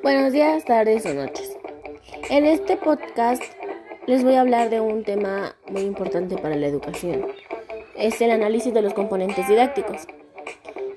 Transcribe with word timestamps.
Buenos 0.00 0.32
días, 0.32 0.64
tardes 0.64 1.04
o 1.06 1.12
noches. 1.12 1.56
En 2.30 2.46
este 2.46 2.76
podcast 2.76 3.42
les 4.06 4.22
voy 4.24 4.34
a 4.34 4.40
hablar 4.40 4.70
de 4.70 4.80
un 4.80 5.02
tema 5.02 5.56
muy 5.68 5.82
importante 5.82 6.36
para 6.36 6.54
la 6.54 6.68
educación. 6.68 7.26
Es 7.96 8.20
el 8.20 8.30
análisis 8.30 8.72
de 8.72 8.80
los 8.80 8.94
componentes 8.94 9.48
didácticos. 9.48 10.06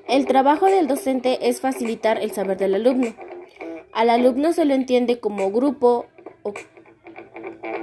El 0.07 0.25
trabajo 0.27 0.67
del 0.67 0.87
docente 0.87 1.49
es 1.49 1.61
facilitar 1.61 2.19
el 2.19 2.31
saber 2.31 2.57
del 2.57 2.75
alumno. 2.75 3.15
Al 3.91 4.09
alumno 4.09 4.53
se 4.53 4.65
lo 4.65 4.73
entiende 4.75 5.19
como 5.19 5.51
grupo 5.51 6.05
o 6.43 6.53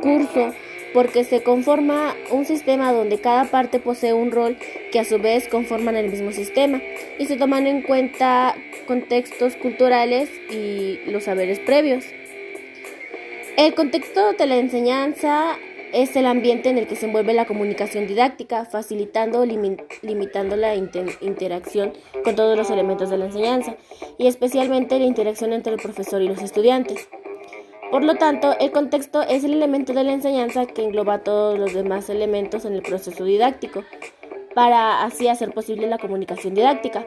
curso 0.00 0.52
porque 0.92 1.24
se 1.24 1.42
conforma 1.42 2.14
un 2.30 2.44
sistema 2.44 2.92
donde 2.92 3.18
cada 3.18 3.44
parte 3.44 3.78
posee 3.78 4.12
un 4.12 4.30
rol 4.30 4.56
que 4.90 5.00
a 5.00 5.04
su 5.04 5.18
vez 5.18 5.48
conforman 5.48 5.96
el 5.96 6.10
mismo 6.10 6.32
sistema 6.32 6.80
y 7.18 7.26
se 7.26 7.36
toman 7.36 7.66
en 7.66 7.82
cuenta 7.82 8.54
contextos 8.86 9.56
culturales 9.56 10.28
y 10.50 10.98
los 11.06 11.24
saberes 11.24 11.58
previos. 11.60 12.04
El 13.56 13.74
contexto 13.74 14.32
de 14.32 14.46
la 14.46 14.56
enseñanza 14.56 15.58
es 15.92 16.16
el 16.16 16.26
ambiente 16.26 16.70
en 16.70 16.78
el 16.78 16.86
que 16.86 16.96
se 16.96 17.06
envuelve 17.06 17.34
la 17.34 17.44
comunicación 17.44 18.06
didáctica, 18.06 18.64
facilitando 18.64 19.40
o 19.40 19.44
limitando 19.44 20.56
la 20.56 20.74
interacción 20.74 21.92
con 22.24 22.34
todos 22.34 22.56
los 22.56 22.70
elementos 22.70 23.10
de 23.10 23.18
la 23.18 23.26
enseñanza 23.26 23.76
y 24.18 24.26
especialmente 24.26 24.98
la 24.98 25.04
interacción 25.04 25.52
entre 25.52 25.74
el 25.74 25.80
profesor 25.80 26.22
y 26.22 26.28
los 26.28 26.40
estudiantes. 26.42 27.08
Por 27.92 28.04
lo 28.04 28.14
tanto, 28.14 28.56
el 28.58 28.72
contexto 28.72 29.20
es 29.20 29.44
el 29.44 29.52
elemento 29.52 29.92
de 29.92 30.02
la 30.02 30.14
enseñanza 30.14 30.64
que 30.64 30.82
engloba 30.82 31.18
todos 31.18 31.58
los 31.58 31.74
demás 31.74 32.08
elementos 32.08 32.64
en 32.64 32.72
el 32.72 32.80
proceso 32.80 33.22
didáctico, 33.22 33.84
para 34.54 35.04
así 35.04 35.28
hacer 35.28 35.52
posible 35.52 35.86
la 35.88 35.98
comunicación 35.98 36.54
didáctica. 36.54 37.06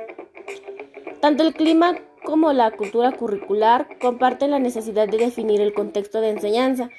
Tanto 1.21 1.41
el 1.41 1.55
clima 1.55 1.95
como 2.23 2.53
la 2.53 2.69
cultura 2.69 3.13
curricular 3.13 3.97
comparten 3.99 4.51
la 4.51 4.59
necesidad 4.59 5.07
de 5.09 5.17
definir 5.17 5.59
el 5.59 5.73
contexto 5.73 6.21
de 6.21 6.29
enseñanza, 6.29 6.91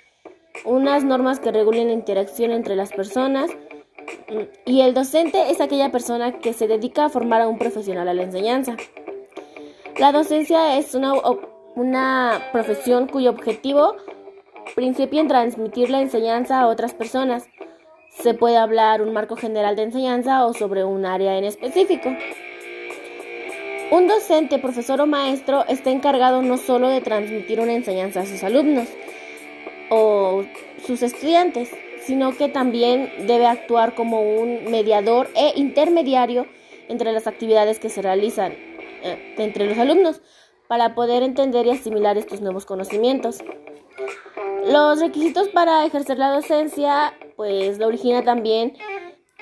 unas 0.64 1.05
normas 1.05 1.39
que 1.39 1.52
regulen 1.52 1.86
la 1.86 1.92
interacción 1.92 2.50
entre 2.50 2.74
las 2.74 2.91
personas, 2.91 3.52
y 4.64 4.80
el 4.80 4.94
docente 4.94 5.52
es 5.52 5.61
aquella 5.61 5.92
persona 5.92 6.41
que 6.41 6.55
se 6.55 6.66
dedica 6.66 7.05
a 7.05 7.08
formar 7.08 7.41
a 7.41 7.46
un 7.46 7.56
profesional 7.56 8.08
a 8.08 8.14
la 8.14 8.24
enseñanza. 8.24 8.77
La 9.96 10.11
docencia 10.11 10.77
es 10.77 10.92
una 10.96 11.12
una 11.77 12.48
profesión 12.52 13.06
cuyo 13.06 13.30
objetivo 13.30 13.96
principia 14.74 15.20
en 15.20 15.28
transmitir 15.28 15.91
la 15.91 16.00
enseñanza 16.00 16.58
a 16.58 16.66
otras 16.66 16.94
personas. 16.94 17.48
Se 18.10 18.33
puede 18.33 18.56
hablar 18.56 19.02
un 19.02 19.12
marco 19.12 19.36
general 19.36 19.77
de 19.77 19.83
enseñanza 19.83 20.46
o 20.46 20.55
sobre 20.55 20.84
un 20.84 21.05
área 21.05 21.36
en 21.36 21.44
específico. 21.44 22.08
Un 23.91 24.08
docente, 24.08 24.58
profesor 24.58 25.02
o 25.02 25.06
maestro 25.06 25.64
está 25.68 25.91
encargado 25.91 26.42
no 26.42 26.56
solo 26.56 26.88
de 26.88 27.02
transmitir 27.02 27.60
una 27.60 27.74
enseñanza 27.74 28.22
a 28.22 28.27
sus 28.27 28.42
alumnos 28.42 28.88
o 29.90 30.44
sus 30.84 31.02
estudiantes, 31.02 31.70
sino 32.00 32.34
que 32.36 32.48
también 32.48 33.12
debe 33.27 33.46
actuar 33.46 33.94
como 33.94 34.22
un 34.22 34.70
mediador 34.70 35.28
e 35.36 35.52
intermediario 35.56 36.46
entre 36.88 37.12
las 37.12 37.27
actividades 37.27 37.78
que 37.78 37.90
se 37.90 38.00
realizan 38.00 38.52
eh, 39.02 39.34
entre 39.36 39.66
los 39.66 39.78
alumnos 39.78 40.22
para 40.69 40.95
poder 40.95 41.22
entender 41.22 41.67
y 41.67 41.70
asimilar 41.70 42.17
estos 42.17 42.41
nuevos 42.41 42.67
conocimientos. 42.67 43.39
Los 44.67 45.00
requisitos 45.00 45.48
para 45.48 45.84
ejercer 45.84 46.19
la 46.19 46.31
docencia, 46.31 47.14
pues 47.36 47.78
la 47.78 47.86
origina 47.86 48.25
también 48.25 48.77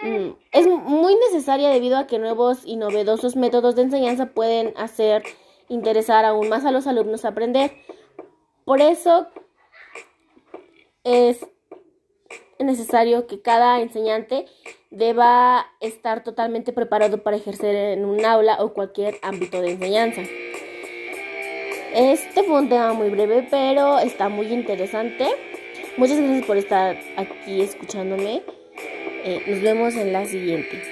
mm, 0.02 0.28
es 0.52 0.66
muy 0.66 1.14
necesaria 1.14 1.70
debido 1.70 1.96
a 1.96 2.06
que 2.06 2.18
nuevos 2.18 2.62
y 2.64 2.76
novedosos 2.76 3.36
métodos 3.36 3.74
de 3.74 3.82
enseñanza 3.82 4.26
pueden 4.26 4.74
hacer 4.76 5.22
interesar 5.68 6.24
aún 6.24 6.48
más 6.48 6.64
a 6.64 6.72
los 6.72 6.86
alumnos 6.86 7.24
a 7.24 7.28
aprender. 7.28 7.72
Por 8.64 8.80
eso 8.82 9.28
es 11.04 11.46
necesario 12.58 13.26
que 13.26 13.40
cada 13.40 13.80
enseñante 13.80 14.46
deba 14.90 15.66
estar 15.80 16.22
totalmente 16.22 16.72
preparado 16.72 17.22
para 17.22 17.36
ejercer 17.36 17.74
en 17.74 18.04
un 18.04 18.24
aula 18.24 18.58
o 18.60 18.72
cualquier 18.72 19.16
ámbito 19.22 19.60
de 19.60 19.72
enseñanza. 19.72 20.22
Este 21.94 22.42
fue 22.42 22.60
un 22.60 22.68
tema 22.68 22.92
muy 22.92 23.08
breve, 23.08 23.46
pero 23.48 24.00
está 24.00 24.28
muy 24.28 24.46
interesante. 24.46 25.28
Muchas 25.96 26.18
gracias 26.18 26.44
por 26.44 26.56
estar 26.56 26.96
aquí 27.16 27.60
escuchándome. 27.60 28.42
Eh, 29.24 29.40
nos 29.46 29.62
vemos 29.62 29.94
en 29.94 30.12
la 30.12 30.26
siguiente. 30.26 30.82